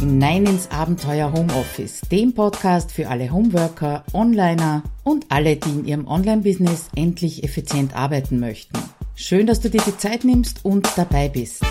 hinein 0.00 0.46
ins 0.46 0.70
Abenteuer 0.70 1.30
Homeoffice, 1.30 2.00
dem 2.10 2.32
Podcast 2.32 2.90
für 2.90 3.10
alle 3.10 3.30
Homeworker, 3.30 4.02
Onliner 4.14 4.82
und 5.04 5.26
alle, 5.28 5.56
die 5.56 5.68
in 5.68 5.84
ihrem 5.84 6.06
Online-Business 6.06 6.88
endlich 6.96 7.44
effizient 7.44 7.94
arbeiten 7.94 8.40
möchten. 8.40 8.78
Schön, 9.14 9.46
dass 9.46 9.60
du 9.60 9.68
dir 9.68 9.82
die 9.86 9.98
Zeit 9.98 10.24
nimmst 10.24 10.64
und 10.64 10.88
dabei 10.96 11.28
bist. 11.28 11.62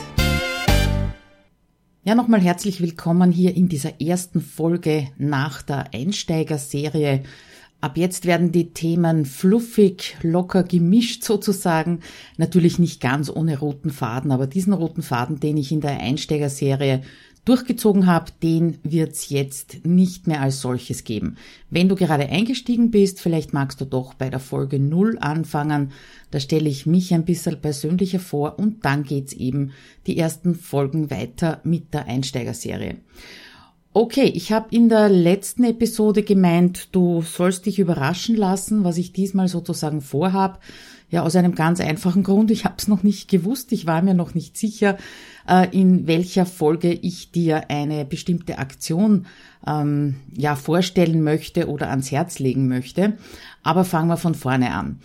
Ja, 2.03 2.13
nochmal 2.13 2.39
herzlich 2.39 2.81
willkommen 2.81 3.31
hier 3.31 3.57
in 3.57 3.67
dieser 3.67 3.99
ersten 3.99 4.41
Folge 4.41 5.07
nach 5.17 5.63
der 5.63 5.91
Einsteigerserie. 5.95 7.23
Ab 7.81 7.97
jetzt 7.97 8.25
werden 8.25 8.51
die 8.51 8.73
Themen 8.73 9.25
fluffig, 9.25 10.17
locker 10.21 10.63
gemischt 10.63 11.23
sozusagen. 11.23 12.01
Natürlich 12.37 12.77
nicht 12.77 13.01
ganz 13.01 13.29
ohne 13.29 13.57
roten 13.57 13.89
Faden, 13.89 14.31
aber 14.31 14.47
diesen 14.47 14.73
roten 14.73 15.01
Faden, 15.01 15.39
den 15.39 15.55
ich 15.55 15.71
in 15.71 15.79
der 15.79 15.99
Einsteigerserie 15.99 17.01
durchgezogen 17.49 18.05
habe, 18.05 18.31
den 18.43 18.77
wird's 18.83 19.29
jetzt 19.29 19.83
nicht 19.83 20.27
mehr 20.27 20.41
als 20.41 20.61
solches 20.61 21.03
geben. 21.03 21.37
Wenn 21.71 21.89
du 21.89 21.95
gerade 21.95 22.29
eingestiegen 22.29 22.91
bist, 22.91 23.19
vielleicht 23.19 23.53
magst 23.53 23.81
du 23.81 23.85
doch 23.85 24.13
bei 24.13 24.29
der 24.29 24.39
Folge 24.39 24.79
0 24.79 25.17
anfangen. 25.19 25.91
Da 26.29 26.39
stelle 26.39 26.69
ich 26.69 26.85
mich 26.85 27.11
ein 27.11 27.25
bisschen 27.25 27.59
persönlicher 27.59 28.19
vor 28.19 28.59
und 28.59 28.85
dann 28.85 29.03
geht's 29.03 29.33
eben 29.33 29.71
die 30.05 30.19
ersten 30.19 30.53
Folgen 30.53 31.09
weiter 31.09 31.59
mit 31.63 31.91
der 31.91 32.05
Einsteigerserie. 32.05 32.97
Okay, 33.93 34.31
ich 34.35 34.51
habe 34.51 34.67
in 34.69 34.87
der 34.87 35.09
letzten 35.09 35.63
Episode 35.63 36.21
gemeint, 36.21 36.89
du 36.91 37.23
sollst 37.23 37.65
dich 37.65 37.79
überraschen 37.79 38.35
lassen, 38.35 38.83
was 38.83 38.99
ich 38.99 39.13
diesmal 39.13 39.47
sozusagen 39.47 40.01
vorhab. 40.01 40.61
Ja, 41.11 41.23
aus 41.23 41.35
einem 41.35 41.55
ganz 41.55 41.79
einfachen 41.79 42.23
Grund. 42.23 42.51
Ich 42.51 42.65
habe 42.65 42.75
es 42.77 42.87
noch 42.87 43.01
nicht 43.01 43.29
gewusst. 43.29 43.71
Ich 43.71 43.87
war 43.87 44.01
mir 44.01 44.13
noch 44.13 44.35
nicht 44.35 44.57
sicher, 44.57 44.97
äh, 45.47 45.67
in 45.71 46.05
welcher 46.05 46.45
Folge 46.45 46.93
ich 46.93 47.31
dir 47.31 47.69
eine 47.69 48.05
bestimmte 48.05 48.59
Aktion 48.59 49.25
ähm, 49.65 50.17
ja 50.37 50.55
vorstellen 50.55 51.23
möchte 51.23 51.67
oder 51.67 51.89
ans 51.89 52.11
Herz 52.11 52.37
legen 52.37 52.67
möchte. 52.67 53.13
Aber 53.63 53.85
fangen 53.85 54.09
wir 54.09 54.17
von 54.17 54.35
vorne 54.35 54.71
an. 54.71 54.99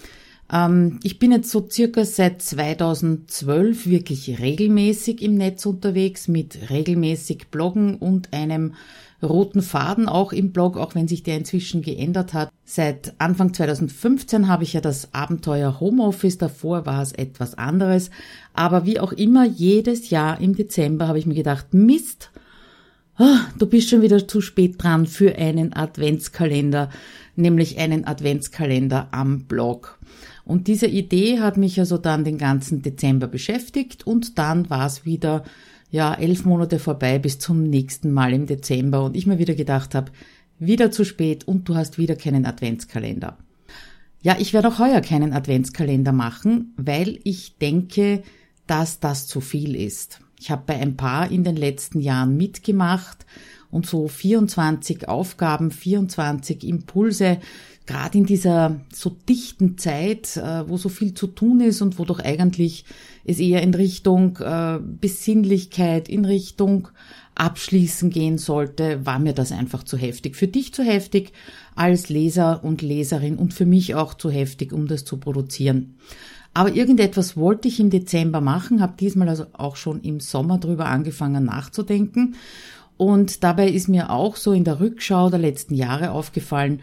Ähm, 0.52 1.00
ich 1.02 1.18
bin 1.18 1.32
jetzt 1.32 1.50
so 1.50 1.66
circa 1.68 2.04
seit 2.04 2.42
2012 2.42 3.86
wirklich 3.86 4.40
regelmäßig 4.40 5.22
im 5.22 5.36
Netz 5.36 5.64
unterwegs 5.64 6.28
mit 6.28 6.70
regelmäßig 6.70 7.48
Bloggen 7.50 7.96
und 7.96 8.32
einem 8.32 8.74
roten 9.24 9.62
Faden 9.62 10.08
auch 10.08 10.32
im 10.32 10.52
Blog, 10.52 10.76
auch 10.76 10.94
wenn 10.94 11.08
sich 11.08 11.22
der 11.22 11.36
inzwischen 11.36 11.82
geändert 11.82 12.34
hat. 12.34 12.50
Seit 12.64 13.14
Anfang 13.18 13.52
2015 13.52 14.48
habe 14.48 14.64
ich 14.64 14.72
ja 14.72 14.80
das 14.80 15.12
Abenteuer 15.12 15.80
Homeoffice, 15.80 16.38
davor 16.38 16.86
war 16.86 17.02
es 17.02 17.12
etwas 17.12 17.56
anderes. 17.56 18.10
Aber 18.52 18.86
wie 18.86 19.00
auch 19.00 19.12
immer, 19.12 19.44
jedes 19.44 20.10
Jahr 20.10 20.40
im 20.40 20.54
Dezember 20.54 21.08
habe 21.08 21.18
ich 21.18 21.26
mir 21.26 21.34
gedacht, 21.34 21.74
Mist, 21.74 22.30
oh, 23.18 23.38
du 23.58 23.66
bist 23.66 23.90
schon 23.90 24.02
wieder 24.02 24.26
zu 24.26 24.40
spät 24.40 24.82
dran 24.82 25.06
für 25.06 25.36
einen 25.36 25.72
Adventskalender, 25.72 26.90
nämlich 27.36 27.78
einen 27.78 28.06
Adventskalender 28.06 29.08
am 29.10 29.44
Blog. 29.44 29.98
Und 30.44 30.68
diese 30.68 30.86
Idee 30.86 31.40
hat 31.40 31.56
mich 31.56 31.80
also 31.80 31.96
dann 31.96 32.24
den 32.24 32.38
ganzen 32.38 32.82
Dezember 32.82 33.26
beschäftigt 33.26 34.06
und 34.06 34.38
dann 34.38 34.68
war 34.68 34.86
es 34.86 35.04
wieder 35.04 35.44
ja, 35.94 36.12
elf 36.12 36.44
Monate 36.44 36.80
vorbei 36.80 37.20
bis 37.20 37.38
zum 37.38 37.62
nächsten 37.62 38.10
Mal 38.10 38.32
im 38.32 38.46
Dezember 38.46 39.04
und 39.04 39.16
ich 39.16 39.28
mir 39.28 39.38
wieder 39.38 39.54
gedacht 39.54 39.94
habe, 39.94 40.10
wieder 40.58 40.90
zu 40.90 41.04
spät 41.04 41.46
und 41.46 41.68
du 41.68 41.76
hast 41.76 41.98
wieder 41.98 42.16
keinen 42.16 42.46
Adventskalender. 42.46 43.38
Ja, 44.20 44.34
ich 44.40 44.52
werde 44.52 44.66
auch 44.66 44.80
heuer 44.80 45.00
keinen 45.02 45.32
Adventskalender 45.32 46.10
machen, 46.10 46.74
weil 46.76 47.20
ich 47.22 47.58
denke, 47.58 48.24
dass 48.66 48.98
das 48.98 49.28
zu 49.28 49.40
viel 49.40 49.76
ist. 49.76 50.18
Ich 50.40 50.50
habe 50.50 50.64
bei 50.66 50.74
ein 50.74 50.96
paar 50.96 51.30
in 51.30 51.44
den 51.44 51.54
letzten 51.54 52.00
Jahren 52.00 52.36
mitgemacht 52.36 53.24
und 53.70 53.86
so 53.86 54.08
24 54.08 55.08
Aufgaben, 55.08 55.70
24 55.70 56.64
Impulse 56.64 57.38
gerade 57.86 58.18
in 58.18 58.26
dieser 58.26 58.80
so 58.92 59.10
dichten 59.28 59.76
Zeit, 59.76 60.36
äh, 60.36 60.68
wo 60.68 60.76
so 60.76 60.88
viel 60.88 61.14
zu 61.14 61.26
tun 61.26 61.60
ist 61.60 61.82
und 61.82 61.98
wo 61.98 62.04
doch 62.04 62.18
eigentlich 62.18 62.84
es 63.24 63.38
eher 63.38 63.62
in 63.62 63.74
Richtung 63.74 64.38
äh, 64.38 64.78
Besinnlichkeit, 64.80 66.08
in 66.08 66.24
Richtung 66.24 66.88
Abschließen 67.34 68.10
gehen 68.10 68.38
sollte, 68.38 69.04
war 69.04 69.18
mir 69.18 69.32
das 69.32 69.50
einfach 69.50 69.82
zu 69.82 69.96
heftig. 69.96 70.36
Für 70.36 70.46
dich 70.46 70.72
zu 70.72 70.82
heftig 70.82 71.32
als 71.74 72.08
Leser 72.08 72.62
und 72.62 72.80
Leserin 72.80 73.36
und 73.36 73.52
für 73.52 73.66
mich 73.66 73.94
auch 73.94 74.14
zu 74.14 74.30
heftig, 74.30 74.72
um 74.72 74.86
das 74.86 75.04
zu 75.04 75.16
produzieren. 75.16 75.96
Aber 76.54 76.72
irgendetwas 76.72 77.36
wollte 77.36 77.66
ich 77.66 77.80
im 77.80 77.90
Dezember 77.90 78.40
machen, 78.40 78.80
habe 78.80 78.94
diesmal 78.98 79.28
also 79.28 79.46
auch 79.52 79.74
schon 79.74 80.00
im 80.02 80.20
Sommer 80.20 80.58
drüber 80.58 80.86
angefangen 80.86 81.44
nachzudenken. 81.44 82.36
Und 82.96 83.42
dabei 83.42 83.68
ist 83.68 83.88
mir 83.88 84.10
auch 84.10 84.36
so 84.36 84.52
in 84.52 84.62
der 84.62 84.78
Rückschau 84.78 85.30
der 85.30 85.40
letzten 85.40 85.74
Jahre 85.74 86.12
aufgefallen, 86.12 86.80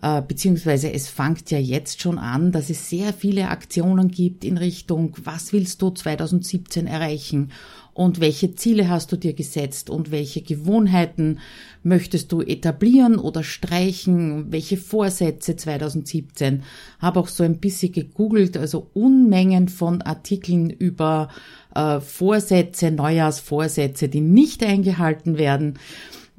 beziehungsweise 0.00 0.92
es 0.92 1.08
fängt 1.08 1.50
ja 1.50 1.58
jetzt 1.58 2.00
schon 2.00 2.18
an, 2.18 2.52
dass 2.52 2.70
es 2.70 2.90
sehr 2.90 3.12
viele 3.12 3.48
Aktionen 3.48 4.08
gibt 4.08 4.44
in 4.44 4.58
Richtung, 4.58 5.16
was 5.24 5.52
willst 5.52 5.80
du 5.82 5.90
2017 5.90 6.86
erreichen 6.86 7.50
und 7.96 8.20
welche 8.20 8.54
Ziele 8.54 8.90
hast 8.90 9.10
du 9.10 9.16
dir 9.16 9.32
gesetzt 9.32 9.88
und 9.88 10.10
welche 10.10 10.42
Gewohnheiten 10.42 11.38
möchtest 11.82 12.30
du 12.30 12.42
etablieren 12.42 13.16
oder 13.16 13.42
streichen, 13.42 14.52
welche 14.52 14.76
Vorsätze 14.76 15.56
2017. 15.56 16.62
Habe 16.98 17.20
auch 17.20 17.28
so 17.28 17.42
ein 17.42 17.58
bisschen 17.58 17.92
gegoogelt, 17.92 18.58
also 18.58 18.90
Unmengen 18.92 19.68
von 19.68 20.02
Artikeln 20.02 20.68
über 20.68 21.30
äh, 21.74 22.00
Vorsätze, 22.00 22.90
Neujahrsvorsätze, 22.90 24.10
die 24.10 24.20
nicht 24.20 24.62
eingehalten 24.62 25.38
werden. 25.38 25.78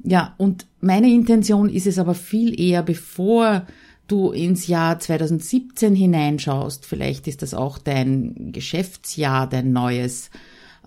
Ja, 0.04 0.34
und 0.38 0.66
meine 0.80 1.12
Intention 1.12 1.68
ist 1.68 1.86
es 1.86 1.98
aber 1.98 2.14
viel 2.14 2.58
eher, 2.58 2.82
bevor 2.82 3.66
du 4.06 4.30
ins 4.30 4.66
Jahr 4.66 4.98
2017 4.98 5.94
hineinschaust, 5.94 6.86
vielleicht 6.86 7.28
ist 7.28 7.42
das 7.42 7.54
auch 7.54 7.78
dein 7.78 8.52
Geschäftsjahr, 8.52 9.48
dein 9.48 9.72
neues, 9.72 10.30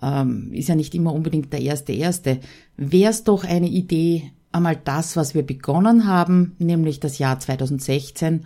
ähm, 0.02 0.50
ist 0.52 0.68
ja 0.68 0.74
nicht 0.74 0.94
immer 0.94 1.14
unbedingt 1.14 1.52
der 1.52 1.60
erste 1.60 1.92
erste, 1.92 2.40
wär's 2.76 3.22
doch 3.24 3.44
eine 3.44 3.68
Idee, 3.68 4.32
einmal 4.50 4.76
das, 4.82 5.16
was 5.16 5.34
wir 5.34 5.42
begonnen 5.42 6.06
haben, 6.06 6.56
nämlich 6.58 7.00
das 7.00 7.18
Jahr 7.18 7.38
2016, 7.38 8.44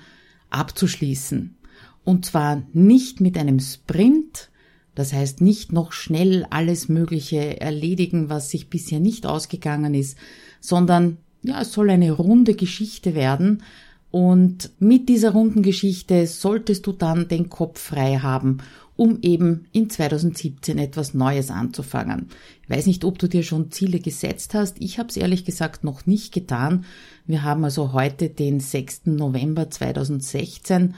abzuschließen. 0.51 1.57
Und 2.05 2.25
zwar 2.27 2.63
nicht 2.73 3.21
mit 3.21 3.37
einem 3.39 3.59
Sprint, 3.59 4.51
das 4.97 5.13
heißt 5.13 5.43
nicht 5.43 5.73
noch 5.73 5.93
schnell 5.93 6.47
alles 6.51 6.89
Mögliche 6.89 7.61
erledigen, 7.61 8.29
was 8.31 8.51
sich 8.51 8.71
bisher 8.71 8.99
nicht 8.99 9.27
ausgegangen 9.27 9.95
ist, 9.95 10.19
sondern 10.61 11.19
ja, 11.43 11.61
es 11.61 11.73
soll 11.73 11.91
eine 11.91 12.11
runde 12.11 12.55
Geschichte 12.55 13.15
werden. 13.15 13.63
Und 14.11 14.71
mit 14.79 15.09
dieser 15.11 15.33
runden 15.33 15.63
Geschichte 15.63 16.27
solltest 16.27 16.87
du 16.87 16.93
dann 16.93 17.29
den 17.29 17.51
Kopf 17.51 17.79
frei 17.79 18.17
haben, 18.17 18.59
um 18.97 19.19
eben 19.21 19.67
in 19.73 19.91
2017 19.91 20.79
etwas 20.79 21.13
Neues 21.13 21.51
anzufangen. 21.51 22.31
Ich 22.63 22.71
weiß 22.71 22.87
nicht, 22.87 23.05
ob 23.05 23.19
du 23.19 23.29
dir 23.29 23.43
schon 23.43 23.71
Ziele 23.71 24.01
gesetzt 24.01 24.55
hast. 24.55 24.77
Ich 24.81 24.99
habe 24.99 25.11
es 25.11 25.19
ehrlich 25.19 25.45
gesagt 25.45 25.85
noch 25.85 26.07
nicht 26.07 26.33
getan. 26.33 26.87
Wir 27.27 27.43
haben 27.43 27.65
also 27.65 27.93
heute 27.93 28.31
den 28.31 28.61
6. 28.61 29.03
November 29.05 29.69
2016. 29.69 30.95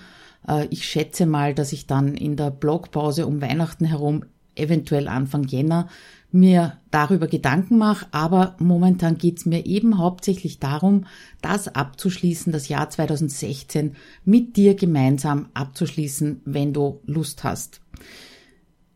Äh, 0.46 0.66
ich 0.70 0.84
schätze 0.84 1.26
mal, 1.26 1.54
dass 1.54 1.72
ich 1.72 1.86
dann 1.86 2.14
in 2.14 2.36
der 2.36 2.50
Blogpause 2.50 3.26
um 3.26 3.40
Weihnachten 3.40 3.84
herum, 3.84 4.24
eventuell 4.54 5.08
Anfang 5.08 5.44
Jänner, 5.44 5.88
mir 6.30 6.78
darüber 6.90 7.26
Gedanken 7.26 7.78
mache, 7.78 8.06
aber 8.10 8.56
momentan 8.58 9.16
geht's 9.16 9.46
mir 9.46 9.64
eben 9.64 9.98
hauptsächlich 9.98 10.58
darum, 10.58 11.06
das 11.40 11.68
abzuschließen, 11.68 12.52
das 12.52 12.68
Jahr 12.68 12.90
2016 12.90 13.96
mit 14.24 14.56
dir 14.56 14.74
gemeinsam 14.74 15.48
abzuschließen, 15.54 16.42
wenn 16.44 16.72
du 16.72 17.00
Lust 17.06 17.44
hast. 17.44 17.80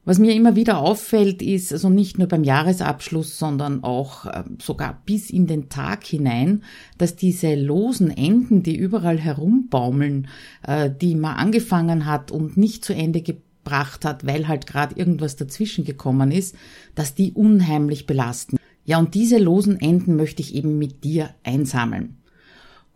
Was 0.04 0.18
mir 0.18 0.34
immer 0.34 0.56
wieder 0.56 0.78
auffällt, 0.78 1.42
ist 1.42 1.72
also 1.72 1.88
nicht 1.88 2.18
nur 2.18 2.26
beim 2.26 2.42
Jahresabschluss, 2.42 3.38
sondern 3.38 3.84
auch 3.84 4.26
äh, 4.26 4.42
sogar 4.60 5.00
bis 5.06 5.30
in 5.30 5.46
den 5.46 5.68
Tag 5.68 6.04
hinein, 6.04 6.64
dass 6.98 7.14
diese 7.14 7.54
losen 7.54 8.10
Enden, 8.10 8.64
die 8.64 8.76
überall 8.76 9.18
herumbaumeln, 9.18 10.26
äh, 10.66 10.90
die 10.90 11.14
man 11.14 11.36
angefangen 11.36 12.06
hat 12.06 12.32
und 12.32 12.56
nicht 12.56 12.84
zu 12.84 12.92
Ende 12.92 13.22
gebracht 13.22 14.04
hat, 14.04 14.26
weil 14.26 14.48
halt 14.48 14.66
gerade 14.66 14.96
irgendwas 14.96 15.36
dazwischen 15.36 15.84
gekommen 15.84 16.32
ist, 16.32 16.56
dass 16.96 17.14
die 17.14 17.30
unheimlich 17.30 18.06
belasten. 18.06 18.56
Ja, 18.84 18.98
und 18.98 19.14
diese 19.14 19.38
losen 19.38 19.80
Enden 19.80 20.16
möchte 20.16 20.42
ich 20.42 20.56
eben 20.56 20.78
mit 20.78 21.04
dir 21.04 21.30
einsammeln. 21.44 22.16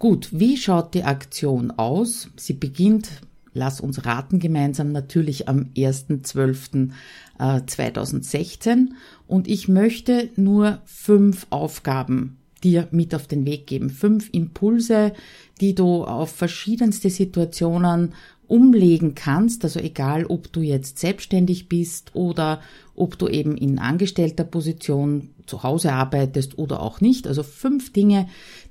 Gut, 0.00 0.28
wie 0.32 0.56
schaut 0.56 0.92
die 0.94 1.04
Aktion 1.04 1.70
aus? 1.70 2.30
Sie 2.36 2.54
beginnt 2.54 3.08
lass 3.56 3.80
uns 3.80 4.04
raten 4.04 4.38
gemeinsam, 4.38 4.92
natürlich 4.92 5.48
am 5.48 5.70
1.12.2016. 5.76 8.68
Äh, 8.68 8.86
Und 9.26 9.48
ich 9.48 9.66
möchte 9.68 10.28
nur 10.36 10.82
fünf 10.84 11.46
Aufgaben 11.50 12.36
dir 12.62 12.88
mit 12.90 13.14
auf 13.14 13.26
den 13.26 13.46
Weg 13.46 13.66
geben. 13.66 13.90
Fünf 13.90 14.28
Impulse, 14.32 15.12
die 15.60 15.74
du 15.74 16.04
auf 16.04 16.30
verschiedenste 16.30 17.10
Situationen 17.10 18.14
umlegen 18.48 19.14
kannst, 19.14 19.64
also 19.64 19.80
egal 19.80 20.26
ob 20.26 20.52
du 20.52 20.60
jetzt 20.60 20.98
selbstständig 20.98 21.68
bist 21.68 22.14
oder 22.14 22.60
ob 22.94 23.18
du 23.18 23.28
eben 23.28 23.56
in 23.56 23.78
angestellter 23.78 24.44
Position 24.44 25.30
zu 25.46 25.62
Hause 25.62 25.92
arbeitest 25.92 26.58
oder 26.58 26.80
auch 26.80 27.00
nicht. 27.00 27.26
Also 27.26 27.42
fünf 27.42 27.92
Dinge, 27.92 28.28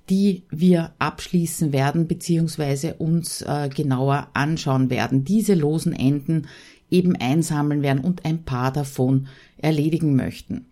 die 0.10 0.44
wir 0.50 0.92
abschließen 1.00 1.74
werden 1.74 2.08
beziehungsweise 2.08 2.96
uns 2.96 3.42
äh, 3.42 3.70
genauer 3.74 4.30
anschauen 4.34 4.90
werden. 4.90 5.26
Diese 5.26 5.54
losen 5.54 5.94
Enden 5.94 6.48
eben 6.92 7.16
einsammeln 7.16 7.82
werden 7.82 8.04
und 8.04 8.26
ein 8.26 8.44
paar 8.44 8.72
davon 8.72 9.28
erledigen 9.58 10.16
möchten. 10.16 10.66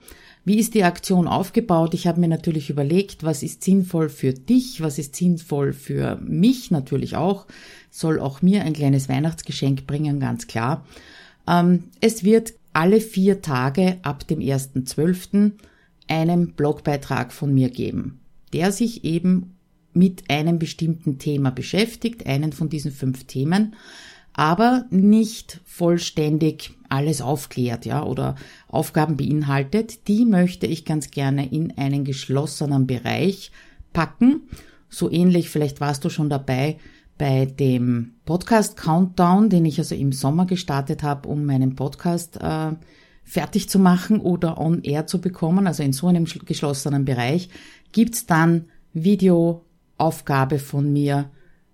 Wie 0.46 0.60
ist 0.60 0.74
die 0.74 0.84
Aktion 0.84 1.28
aufgebaut? 1.28 1.94
Ich 1.94 2.06
habe 2.06 2.20
mir 2.20 2.28
natürlich 2.28 2.70
überlegt, 2.70 3.24
was 3.24 3.44
ist 3.44 3.64
sinnvoll 3.64 4.10
für 4.10 4.34
dich, 4.34 4.82
was 4.82 5.00
ist 5.00 5.16
sinnvoll 5.16 5.72
für 5.72 6.18
mich 6.18 6.70
natürlich 6.70 7.16
auch, 7.16 7.46
soll 7.90 8.20
auch 8.20 8.42
mir 8.42 8.64
ein 8.64 8.74
kleines 8.74 9.08
Weihnachtsgeschenk 9.08 9.88
bringen, 9.88 10.20
ganz 10.20 10.48
klar. 10.48 10.86
Ähm, 11.48 11.86
es 12.02 12.26
wird 12.26 12.54
alle 12.74 13.00
vier 13.00 13.42
Tage 13.42 14.00
ab 14.02 14.28
dem 14.28 14.40
1.12. 14.40 15.52
einen 16.10 16.54
Blogbeitrag 16.54 17.32
von 17.32 17.54
mir 17.54 17.70
geben, 17.70 18.20
der 18.54 18.72
sich 18.72 19.04
eben 19.04 19.56
mit 19.94 20.30
einem 20.30 20.60
bestimmten 20.60 21.20
Thema 21.20 21.52
beschäftigt, 21.52 22.26
einen 22.26 22.52
von 22.52 22.70
diesen 22.70 22.92
fünf 22.92 23.26
Themen 23.26 23.76
aber 24.34 24.86
nicht 24.90 25.62
vollständig 25.64 26.72
alles 26.90 27.22
aufklärt, 27.22 27.86
ja, 27.86 28.04
oder 28.04 28.36
Aufgaben 28.68 29.16
beinhaltet, 29.16 30.08
die 30.08 30.26
möchte 30.26 30.66
ich 30.66 30.86
ganz 30.86 31.12
gerne 31.12 31.52
in 31.52 31.78
einen 31.78 32.04
geschlossenen 32.04 32.88
Bereich 32.88 33.52
packen. 33.94 34.42
So 34.90 35.12
ähnlich, 35.12 35.50
vielleicht 35.50 35.82
warst 35.82 36.04
du 36.04 36.10
schon 36.10 36.30
dabei 36.30 36.78
bei 37.18 37.46
dem 37.46 38.16
Podcast 38.26 38.76
Countdown, 38.76 39.50
den 39.50 39.66
ich 39.66 39.78
also 39.78 39.94
im 39.94 40.12
Sommer 40.12 40.46
gestartet 40.46 41.04
habe, 41.04 41.30
um 41.30 41.46
meinen 41.46 41.76
Podcast 41.76 42.38
äh, 42.42 42.72
fertig 43.24 43.70
zu 43.70 43.80
machen 43.80 44.20
oder 44.20 44.60
on 44.60 44.84
air 44.84 45.08
zu 45.08 45.20
bekommen, 45.22 45.68
also 45.68 45.84
in 45.84 45.94
so 45.94 46.08
einem 46.08 46.26
geschlossenen 46.26 47.06
Bereich, 47.06 47.50
gibt's 47.92 48.26
dann 48.26 48.66
Videoaufgabe 48.94 50.60
von 50.60 50.92
mir 50.92 51.30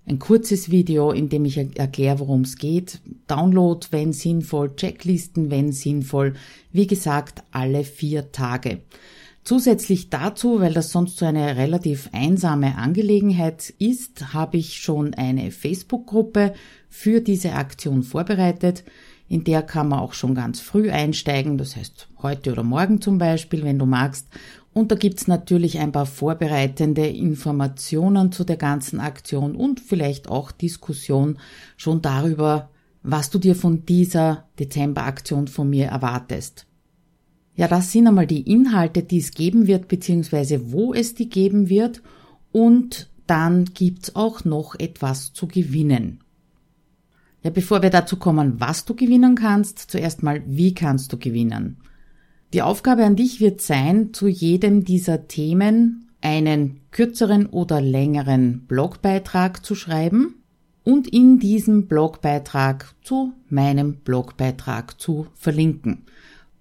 ein 0.09 0.17
kurzes 0.17 0.71
Video, 0.71 1.11
in 1.11 1.29
dem 1.29 1.45
ich 1.45 1.57
erkläre, 1.57 2.19
worum 2.19 2.41
es 2.41 2.57
geht. 2.57 2.99
Download, 3.27 3.85
wenn 3.91 4.11
sinnvoll, 4.11 4.75
Checklisten, 4.75 5.51
wenn 5.51 5.71
sinnvoll. 5.71 6.33
Wie 6.71 6.87
gesagt, 6.87 7.43
alle 7.51 7.83
vier 7.83 8.31
Tage. 8.31 8.79
Zusätzlich 9.43 10.09
dazu, 10.09 10.59
weil 10.59 10.73
das 10.73 10.91
sonst 10.91 11.17
so 11.17 11.25
eine 11.25 11.57
relativ 11.57 12.09
einsame 12.11 12.77
Angelegenheit 12.77 13.73
ist, 13.77 14.33
habe 14.33 14.57
ich 14.57 14.77
schon 14.77 15.13
eine 15.13 15.51
Facebook-Gruppe 15.51 16.53
für 16.87 17.21
diese 17.21 17.53
Aktion 17.53 18.03
vorbereitet. 18.03 18.83
In 19.29 19.43
der 19.43 19.61
kann 19.61 19.87
man 19.87 19.99
auch 19.99 20.13
schon 20.13 20.33
ganz 20.33 20.59
früh 20.59 20.89
einsteigen, 20.89 21.59
das 21.59 21.75
heißt 21.75 22.09
heute 22.23 22.51
oder 22.51 22.63
morgen 22.63 22.99
zum 22.99 23.19
Beispiel, 23.19 23.63
wenn 23.63 23.77
du 23.77 23.85
magst. 23.85 24.27
Und 24.73 24.91
da 24.91 24.95
gibt's 24.95 25.27
natürlich 25.27 25.77
ein 25.77 25.91
paar 25.91 26.07
vorbereitende 26.07 27.07
Informationen 27.07 28.31
zu 28.31 28.43
der 28.43 28.57
ganzen 28.57 28.99
Aktion 28.99 29.55
und 29.55 29.79
vielleicht 29.79 30.29
auch 30.29 30.51
Diskussion 30.51 31.37
schon 31.77 32.01
darüber, 32.01 32.69
was 33.03 33.29
du 33.29 33.37
dir 33.37 33.55
von 33.55 33.85
dieser 33.85 34.45
Dezemberaktion 34.59 35.47
von 35.47 35.69
mir 35.69 35.85
erwartest. 35.87 36.65
Ja, 37.55 37.67
das 37.67 37.91
sind 37.91 38.07
einmal 38.07 38.27
die 38.27 38.49
Inhalte, 38.51 39.03
die 39.03 39.19
es 39.19 39.31
geben 39.31 39.67
wird, 39.67 39.87
beziehungsweise 39.87 40.71
wo 40.71 40.93
es 40.93 41.13
die 41.13 41.29
geben 41.29 41.69
wird. 41.69 42.01
Und 42.51 43.09
dann 43.27 43.65
gibt's 43.65 44.15
auch 44.15 44.43
noch 44.43 44.73
etwas 44.79 45.33
zu 45.33 45.47
gewinnen. 45.47 46.21
Ja, 47.41 47.49
bevor 47.49 47.81
wir 47.81 47.89
dazu 47.89 48.17
kommen, 48.17 48.59
was 48.59 48.85
du 48.85 48.95
gewinnen 48.95 49.35
kannst, 49.35 49.79
zuerst 49.79 50.23
mal, 50.23 50.43
wie 50.45 50.73
kannst 50.73 51.13
du 51.13 51.17
gewinnen? 51.17 51.77
Die 52.51 52.61
Aufgabe 52.61 53.05
an 53.05 53.15
dich 53.15 53.39
wird 53.39 53.61
sein, 53.61 54.13
zu 54.13 54.27
jedem 54.27 54.83
dieser 54.83 55.27
Themen 55.27 56.09
einen 56.21 56.81
kürzeren 56.91 57.45
oder 57.45 57.79
längeren 57.79 58.65
Blogbeitrag 58.67 59.63
zu 59.65 59.75
schreiben 59.75 60.35
und 60.83 61.07
in 61.07 61.39
diesem 61.39 61.87
Blogbeitrag 61.87 62.93
zu 63.03 63.33
meinem 63.49 63.97
Blogbeitrag 63.97 64.99
zu 64.99 65.27
verlinken. 65.35 66.03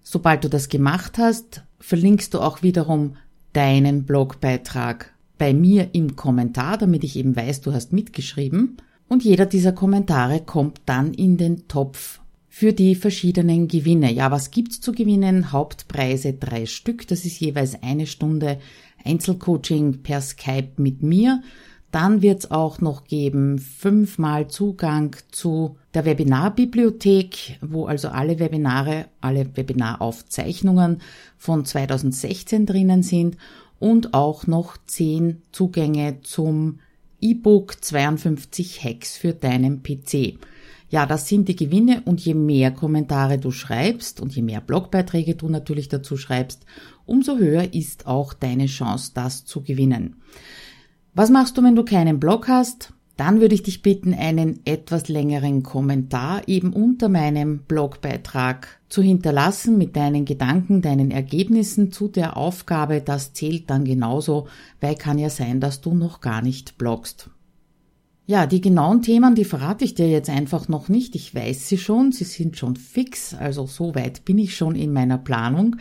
Sobald 0.02 0.44
du 0.44 0.48
das 0.48 0.68
gemacht 0.68 1.18
hast, 1.18 1.64
verlinkst 1.80 2.34
du 2.34 2.40
auch 2.40 2.62
wiederum 2.62 3.16
deinen 3.52 4.04
Blogbeitrag 4.04 5.12
bei 5.38 5.54
mir 5.54 5.90
im 5.92 6.16
Kommentar, 6.16 6.78
damit 6.78 7.04
ich 7.04 7.16
eben 7.16 7.34
weiß, 7.34 7.62
du 7.62 7.72
hast 7.72 7.92
mitgeschrieben. 7.92 8.76
Und 9.08 9.24
jeder 9.24 9.46
dieser 9.46 9.72
Kommentare 9.72 10.40
kommt 10.40 10.80
dann 10.86 11.14
in 11.14 11.38
den 11.38 11.66
Topf 11.66 12.20
für 12.48 12.72
die 12.72 12.94
verschiedenen 12.94 13.68
Gewinne. 13.68 14.12
Ja, 14.12 14.30
was 14.30 14.50
gibt's 14.50 14.80
zu 14.80 14.92
gewinnen? 14.92 15.52
Hauptpreise 15.52 16.34
drei 16.34 16.66
Stück. 16.66 17.06
Das 17.08 17.24
ist 17.24 17.40
jeweils 17.40 17.82
eine 17.82 18.06
Stunde 18.06 18.58
Einzelcoaching 19.04 20.02
per 20.02 20.20
Skype 20.20 20.72
mit 20.76 21.02
mir. 21.02 21.42
Dann 21.90 22.20
wird's 22.20 22.50
auch 22.50 22.80
noch 22.80 23.04
geben 23.04 23.58
fünfmal 23.58 24.48
Zugang 24.48 25.16
zu 25.30 25.76
der 25.94 26.04
Webinarbibliothek, 26.04 27.58
wo 27.62 27.86
also 27.86 28.08
alle 28.08 28.38
Webinare, 28.38 29.06
alle 29.22 29.56
Webinaraufzeichnungen 29.56 31.00
von 31.38 31.64
2016 31.64 32.66
drinnen 32.66 33.02
sind 33.02 33.38
und 33.78 34.12
auch 34.12 34.46
noch 34.46 34.76
zehn 34.86 35.40
Zugänge 35.50 36.20
zum 36.22 36.80
E-Book 37.20 37.82
52 37.84 38.84
Hacks 38.84 39.16
für 39.16 39.32
deinen 39.32 39.82
PC. 39.82 40.38
Ja, 40.88 41.04
das 41.04 41.28
sind 41.28 41.48
die 41.48 41.56
Gewinne 41.56 42.02
und 42.04 42.20
je 42.20 42.34
mehr 42.34 42.70
Kommentare 42.70 43.38
du 43.38 43.50
schreibst 43.50 44.20
und 44.20 44.34
je 44.34 44.42
mehr 44.42 44.60
Blogbeiträge 44.60 45.34
du 45.34 45.48
natürlich 45.48 45.88
dazu 45.88 46.16
schreibst, 46.16 46.64
umso 47.06 47.36
höher 47.36 47.74
ist 47.74 48.06
auch 48.06 48.34
deine 48.34 48.66
Chance, 48.66 49.10
das 49.14 49.44
zu 49.44 49.62
gewinnen. 49.62 50.16
Was 51.14 51.30
machst 51.30 51.58
du, 51.58 51.62
wenn 51.64 51.74
du 51.74 51.84
keinen 51.84 52.20
Blog 52.20 52.46
hast? 52.46 52.92
Dann 53.18 53.40
würde 53.40 53.56
ich 53.56 53.64
dich 53.64 53.82
bitten, 53.82 54.14
einen 54.14 54.60
etwas 54.64 55.08
längeren 55.08 55.64
Kommentar 55.64 56.46
eben 56.46 56.72
unter 56.72 57.08
meinem 57.08 57.58
Blogbeitrag 57.66 58.78
zu 58.88 59.02
hinterlassen 59.02 59.76
mit 59.76 59.96
deinen 59.96 60.24
Gedanken, 60.24 60.82
deinen 60.82 61.10
Ergebnissen 61.10 61.90
zu 61.90 62.06
der 62.06 62.36
Aufgabe. 62.36 63.00
Das 63.00 63.32
zählt 63.32 63.70
dann 63.70 63.84
genauso, 63.84 64.46
weil 64.80 64.94
kann 64.94 65.18
ja 65.18 65.30
sein, 65.30 65.60
dass 65.60 65.80
du 65.80 65.94
noch 65.94 66.20
gar 66.20 66.42
nicht 66.42 66.78
bloggst. 66.78 67.28
Ja, 68.26 68.46
die 68.46 68.60
genauen 68.60 69.02
Themen, 69.02 69.34
die 69.34 69.44
verrate 69.44 69.84
ich 69.84 69.94
dir 69.94 70.08
jetzt 70.08 70.30
einfach 70.30 70.68
noch 70.68 70.88
nicht. 70.88 71.16
Ich 71.16 71.34
weiß 71.34 71.66
sie 71.68 71.78
schon, 71.78 72.12
sie 72.12 72.24
sind 72.24 72.56
schon 72.56 72.76
fix, 72.76 73.34
also 73.34 73.66
so 73.66 73.96
weit 73.96 74.26
bin 74.26 74.38
ich 74.38 74.54
schon 74.54 74.76
in 74.76 74.92
meiner 74.92 75.18
Planung. 75.18 75.76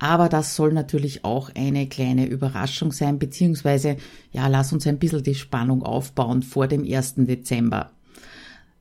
Aber 0.00 0.28
das 0.30 0.56
soll 0.56 0.72
natürlich 0.72 1.26
auch 1.26 1.50
eine 1.54 1.86
kleine 1.86 2.26
Überraschung 2.26 2.90
sein, 2.90 3.18
beziehungsweise, 3.18 3.98
ja, 4.32 4.48
lass 4.48 4.72
uns 4.72 4.86
ein 4.86 4.98
bisschen 4.98 5.22
die 5.22 5.34
Spannung 5.34 5.82
aufbauen 5.82 6.42
vor 6.42 6.66
dem 6.66 6.90
1. 6.90 7.16
Dezember. 7.18 7.90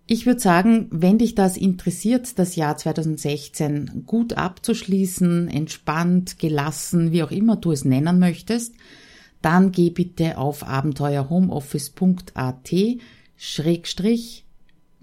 Ich 0.07 0.25
würde 0.25 0.39
sagen, 0.39 0.87
wenn 0.91 1.17
dich 1.17 1.35
das 1.35 1.57
interessiert, 1.57 2.39
das 2.39 2.55
Jahr 2.55 2.77
2016 2.77 4.05
gut 4.07 4.33
abzuschließen, 4.33 5.49
entspannt, 5.49 6.39
gelassen, 6.39 7.11
wie 7.11 7.21
auch 7.21 7.31
immer 7.31 7.57
du 7.57 7.73
es 7.73 7.83
nennen 7.83 8.17
möchtest, 8.17 8.73
dann 9.41 9.73
geh 9.73 9.89
bitte 9.89 10.37
auf 10.37 10.65
abenteuerhomeoffice.at 10.65 12.71
Schrägstrich 13.35 14.45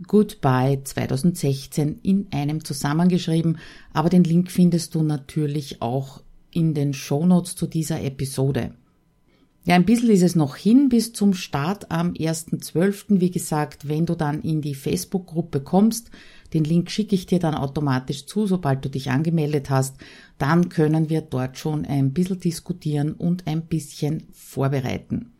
Goodbye 0.05 0.83
2016 0.85 2.01
in 2.03 2.27
einem 2.31 2.65
zusammengeschrieben, 2.65 3.59
aber 3.93 4.09
den 4.09 4.25
Link 4.25 4.51
findest 4.51 4.95
du 4.95 5.03
natürlich 5.03 5.81
auch 5.81 6.23
in 6.51 6.75
den 6.75 6.93
Shownotes 6.93 7.57
zu 7.57 7.67
dieser 7.67 8.03
Episode. 8.03 8.75
Ja, 9.65 9.75
ein 9.75 9.85
bisschen 9.85 10.11
ist 10.11 10.23
es 10.23 10.37
noch 10.37 10.55
hin 10.55 10.89
bis 10.89 11.13
zum 11.13 11.35
Start 11.35 11.91
am 11.91 12.13
1.12. 12.13 13.21
Wie 13.21 13.33
gesagt, 13.33 13.89
wenn 13.89 14.07
du 14.07 14.15
dann 14.15 14.43
in 14.43 14.61
die 14.61 14.77
Facebook-Gruppe 14.77 15.61
kommst, 15.61 16.11
den 16.55 16.63
Link 16.63 16.91
schicke 16.91 17.17
ich 17.17 17.27
dir 17.27 17.41
dann 17.41 17.55
automatisch 17.55 18.27
zu, 18.27 18.47
sobald 18.47 18.85
du 18.85 18.89
dich 18.89 19.11
angemeldet 19.11 19.69
hast, 19.69 19.97
dann 20.39 20.69
können 20.69 21.11
wir 21.11 21.21
dort 21.21 21.59
schon 21.59 21.85
ein 21.85 22.13
bisschen 22.13 22.39
diskutieren 22.39 23.13
und 23.13 23.49
ein 23.49 23.63
bisschen 23.63 24.29
vorbereiten. 24.33 25.33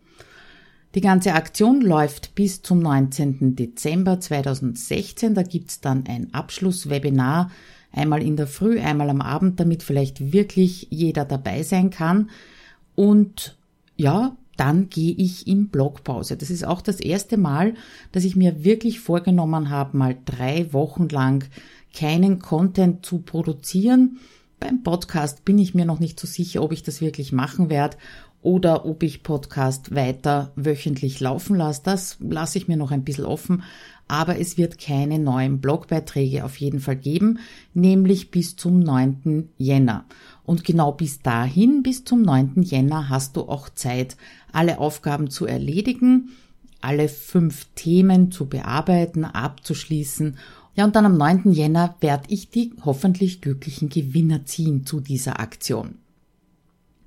Die 0.97 1.03
ganze 1.03 1.35
Aktion 1.35 1.83
läuft 1.83 2.35
bis 2.35 2.63
zum 2.63 2.79
19. 2.79 3.55
Dezember 3.55 4.19
2016. 4.19 5.35
Da 5.35 5.43
gibt's 5.43 5.83
dann 5.83 6.05
ein 6.09 6.33
Abschlusswebinar, 6.33 7.51
einmal 7.93 8.23
in 8.23 8.37
der 8.37 8.47
Früh, 8.47 8.81
einmal 8.81 9.11
am 9.11 9.21
Abend, 9.21 9.61
damit 9.61 9.83
vielleicht 9.83 10.33
wirklich 10.33 10.87
jeder 10.89 11.27
dabei 11.27 11.63
sein 11.65 11.91
kann. 11.91 12.31
Und 12.95 13.59
ja, 13.99 14.39
dann 14.57 14.89
gehe 14.89 15.15
ich 15.15 15.47
in 15.47 15.69
Blogpause. 15.69 16.39
Das 16.39 16.49
ist 16.49 16.65
auch 16.65 16.81
das 16.81 16.99
erste 16.99 17.37
Mal, 17.37 17.75
dass 18.13 18.25
ich 18.25 18.35
mir 18.35 18.65
wirklich 18.65 18.99
vorgenommen 18.99 19.69
habe, 19.69 19.99
mal 19.99 20.17
drei 20.25 20.73
Wochen 20.73 21.11
lang 21.11 21.45
keinen 21.95 22.39
Content 22.39 23.05
zu 23.05 23.19
produzieren. 23.19 24.19
Beim 24.59 24.83
Podcast 24.83 25.45
bin 25.45 25.59
ich 25.59 25.75
mir 25.75 25.85
noch 25.85 26.01
nicht 26.01 26.19
so 26.19 26.27
sicher, 26.27 26.63
ob 26.63 26.73
ich 26.73 26.83
das 26.83 27.03
wirklich 27.03 27.33
machen 27.33 27.69
werde 27.69 27.99
oder 28.43 28.85
ob 28.87 29.03
ich 29.03 29.23
Podcast 29.23 29.95
weiter 29.95 30.53
wöchentlich 30.57 31.21
laufen 31.21 31.57
lasse. 31.57 31.83
Das 31.85 32.17
lasse 32.21 32.59
ich 32.59 32.69
mir 32.69 32.77
noch 32.77 32.91
ein 32.91 33.05
bisschen 33.05 33.25
offen. 33.25 33.63
aber 34.09 34.39
es 34.39 34.57
wird 34.57 34.79
keine 34.79 35.19
neuen 35.19 35.61
Blogbeiträge 35.61 36.45
auf 36.45 36.57
jeden 36.59 36.79
Fall 36.81 36.97
geben, 36.97 37.41
nämlich 37.75 38.31
bis 38.31 38.55
zum 38.55 38.79
9. 38.79 39.49
Jänner. 39.59 40.05
Und 40.45 40.65
genau 40.65 40.93
bis 40.93 41.23
dahin, 41.23 41.83
bis 41.83 42.05
zum 42.05 42.23
9. 42.23 42.63
Jänner, 42.63 43.09
hast 43.09 43.37
du 43.37 43.43
auch 43.43 43.69
Zeit, 43.69 44.17
alle 44.53 44.79
Aufgaben 44.79 45.29
zu 45.29 45.45
erledigen, 45.47 46.31
alle 46.81 47.09
fünf 47.09 47.67
Themen 47.75 48.31
zu 48.31 48.47
bearbeiten, 48.47 49.25
abzuschließen. 49.25 50.37
Ja, 50.77 50.85
und 50.85 50.95
dann 50.95 51.07
am 51.07 51.17
9. 51.17 51.51
Jänner 51.51 51.97
werde 52.01 52.25
ich 52.29 52.51
die 52.51 52.75
hoffentlich 52.85 53.41
glücklichen 53.41 53.89
Gewinner 53.89 54.45
ziehen 54.45 54.87
zu 54.87 55.01
dieser 55.01 55.41
Aktion. 55.41 55.97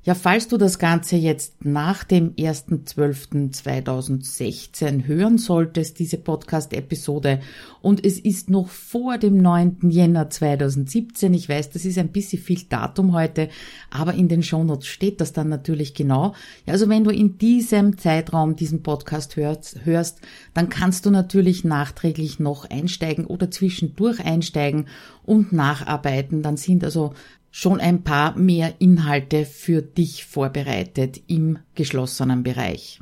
Ja, 0.09 0.15
falls 0.15 0.47
du 0.47 0.57
das 0.57 0.79
Ganze 0.79 1.17
jetzt 1.17 1.63
nach 1.63 2.03
dem 2.03 2.33
1.12.2016 2.33 5.05
hören 5.05 5.37
solltest, 5.37 5.99
diese 5.99 6.17
Podcast-Episode, 6.17 7.41
und 7.83 8.03
es 8.03 8.17
ist 8.17 8.49
noch 8.49 8.69
vor 8.69 9.19
dem 9.19 9.37
9. 9.37 9.91
Jänner 9.91 10.31
2017, 10.31 11.31
ich 11.35 11.47
weiß, 11.47 11.69
das 11.69 11.85
ist 11.85 11.99
ein 11.99 12.11
bisschen 12.11 12.41
viel 12.41 12.63
Datum 12.67 13.13
heute, 13.13 13.49
aber 13.91 14.15
in 14.15 14.29
den 14.29 14.41
Shownotes 14.41 14.87
steht 14.87 15.21
das 15.21 15.31
dann 15.31 15.47
natürlich 15.47 15.93
genau. 15.93 16.33
Ja, 16.65 16.73
also 16.73 16.89
wenn 16.89 17.03
du 17.03 17.11
in 17.11 17.37
diesem 17.37 17.99
Zeitraum 17.99 18.55
diesen 18.55 18.81
Podcast 18.81 19.35
hörst, 19.35 19.85
hörst, 19.85 20.21
dann 20.55 20.69
kannst 20.69 21.05
du 21.05 21.11
natürlich 21.11 21.63
nachträglich 21.63 22.39
noch 22.39 22.67
einsteigen 22.67 23.27
oder 23.27 23.51
zwischendurch 23.51 24.25
einsteigen 24.25 24.87
und 25.23 25.53
nacharbeiten. 25.53 26.41
Dann 26.41 26.57
sind 26.57 26.83
also 26.83 27.13
schon 27.51 27.79
ein 27.79 28.03
paar 28.03 28.37
mehr 28.37 28.75
Inhalte 28.79 29.45
für 29.45 29.81
dich 29.81 30.25
vorbereitet 30.25 31.21
im 31.27 31.59
geschlossenen 31.75 32.43
Bereich. 32.43 33.01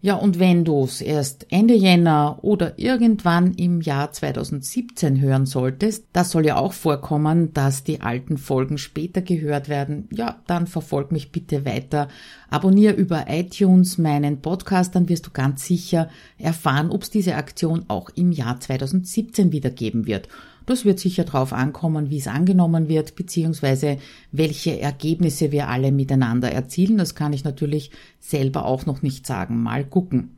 Ja, 0.00 0.14
und 0.14 0.38
wenn 0.38 0.64
du 0.64 0.84
es 0.84 1.00
erst 1.00 1.46
Ende 1.50 1.74
Jänner 1.74 2.38
oder 2.42 2.78
irgendwann 2.78 3.54
im 3.54 3.80
Jahr 3.80 4.12
2017 4.12 5.20
hören 5.20 5.44
solltest, 5.44 6.06
das 6.12 6.30
soll 6.30 6.46
ja 6.46 6.56
auch 6.56 6.72
vorkommen, 6.72 7.52
dass 7.52 7.82
die 7.82 8.00
alten 8.00 8.38
Folgen 8.38 8.78
später 8.78 9.22
gehört 9.22 9.68
werden, 9.68 10.08
ja, 10.12 10.40
dann 10.46 10.68
verfolg 10.68 11.10
mich 11.10 11.32
bitte 11.32 11.64
weiter. 11.64 12.06
Abonnier 12.48 12.94
über 12.94 13.24
iTunes 13.28 13.98
meinen 13.98 14.40
Podcast, 14.40 14.94
dann 14.94 15.08
wirst 15.08 15.26
du 15.26 15.30
ganz 15.32 15.66
sicher 15.66 16.08
erfahren, 16.38 16.90
ob 16.90 17.02
es 17.02 17.10
diese 17.10 17.34
Aktion 17.34 17.84
auch 17.88 18.08
im 18.10 18.30
Jahr 18.30 18.60
2017 18.60 19.50
wieder 19.50 19.70
geben 19.70 20.06
wird. 20.06 20.28
Das 20.68 20.84
wird 20.84 21.00
sicher 21.00 21.24
darauf 21.24 21.54
ankommen, 21.54 22.10
wie 22.10 22.18
es 22.18 22.26
angenommen 22.26 22.90
wird, 22.90 23.16
beziehungsweise 23.16 23.96
welche 24.32 24.78
Ergebnisse 24.78 25.50
wir 25.50 25.68
alle 25.68 25.92
miteinander 25.92 26.52
erzielen. 26.52 26.98
Das 26.98 27.14
kann 27.14 27.32
ich 27.32 27.42
natürlich 27.42 27.90
selber 28.20 28.66
auch 28.66 28.84
noch 28.84 29.00
nicht 29.00 29.26
sagen. 29.26 29.62
Mal 29.62 29.82
gucken. 29.86 30.36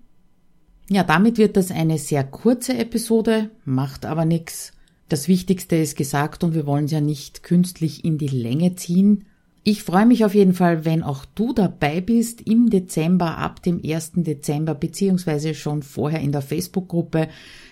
Ja, 0.89 1.03
damit 1.03 1.37
wird 1.37 1.57
das 1.57 1.73
eine 1.73 1.99
sehr 1.99 2.23
kurze 2.23 2.79
Episode, 2.79 3.51
macht 3.65 4.07
aber 4.07 4.25
nichts. 4.25 4.73
Das 5.09 5.27
Wichtigste 5.27 5.75
ist 5.75 5.97
gesagt 5.97 6.45
und 6.45 6.55
wir 6.55 6.65
wollen 6.65 6.85
es 6.85 6.93
ja 6.93 7.01
nicht 7.01 7.43
künstlich 7.43 8.05
in 8.05 8.17
die 8.17 8.29
Länge 8.29 8.77
ziehen. 8.77 9.25
Ich 9.71 9.83
freue 9.85 10.05
mich 10.05 10.25
auf 10.25 10.35
jeden 10.35 10.53
Fall, 10.53 10.85
wenn 10.85 11.05
auch 11.05 11.25
du 11.25 11.53
dabei 11.53 12.01
bist 12.01 12.41
im 12.41 12.71
Dezember, 12.71 13.39
ab 13.39 13.63
dem 13.63 13.81
1. 13.81 14.15
Dezember, 14.17 14.75
beziehungsweise 14.75 15.55
schon 15.55 15.85
vorher 15.85 16.19
in 16.19 16.33
der 16.33 16.43
Facebook-Gruppe. 16.43 17.29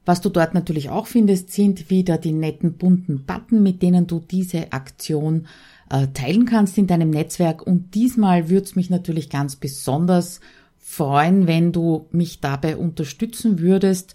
Was 0.05 0.21
du 0.21 0.29
dort 0.29 0.53
natürlich 0.53 0.89
auch 0.89 1.07
findest, 1.07 1.51
sind 1.51 1.89
wieder 1.89 2.17
die 2.17 2.31
netten 2.31 2.74
bunten 2.74 3.25
Button, 3.25 3.63
mit 3.63 3.81
denen 3.81 4.05
du 4.05 4.19
diese 4.19 4.71
Aktion 4.71 5.47
äh, 5.89 6.07
teilen 6.13 6.45
kannst 6.45 6.77
in 6.77 6.88
deinem 6.88 7.09
Netzwerk. 7.09 7.65
Und 7.65 7.95
diesmal 7.95 8.50
würde 8.50 8.65
es 8.65 8.75
mich 8.75 8.89
natürlich 8.89 9.29
ganz 9.29 9.55
besonders 9.55 10.39
freuen, 10.77 11.47
wenn 11.47 11.71
du 11.71 12.07
mich 12.12 12.39
dabei 12.39 12.77
unterstützen 12.77 13.59
würdest, 13.59 14.13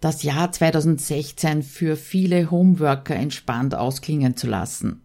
das 0.00 0.22
Jahr 0.22 0.52
2016 0.52 1.62
für 1.62 1.96
viele 1.96 2.50
Homeworker 2.50 3.14
entspannt 3.14 3.74
ausklingen 3.74 4.36
zu 4.36 4.46
lassen. 4.46 5.02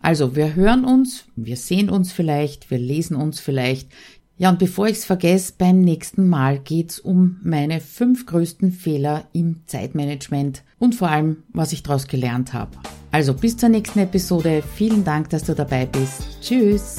Also, 0.00 0.36
wir 0.36 0.54
hören 0.54 0.84
uns, 0.84 1.24
wir 1.34 1.56
sehen 1.56 1.88
uns 1.88 2.12
vielleicht, 2.12 2.70
wir 2.70 2.78
lesen 2.78 3.16
uns 3.16 3.40
vielleicht. 3.40 3.88
Ja, 4.36 4.50
und 4.50 4.58
bevor 4.58 4.88
ich's 4.88 5.04
vergesse, 5.04 5.54
beim 5.56 5.80
nächsten 5.80 6.28
Mal 6.28 6.58
geht's 6.58 6.98
um 6.98 7.38
meine 7.44 7.80
fünf 7.80 8.26
größten 8.26 8.72
Fehler 8.72 9.28
im 9.32 9.60
Zeitmanagement 9.66 10.64
und 10.78 10.96
vor 10.96 11.08
allem, 11.08 11.44
was 11.52 11.72
ich 11.72 11.84
daraus 11.84 12.08
gelernt 12.08 12.52
habe. 12.52 12.72
Also 13.12 13.32
bis 13.32 13.56
zur 13.56 13.68
nächsten 13.68 14.00
Episode. 14.00 14.62
Vielen 14.74 15.04
Dank, 15.04 15.30
dass 15.30 15.44
du 15.44 15.54
dabei 15.54 15.86
bist. 15.86 16.24
Tschüss. 16.40 16.96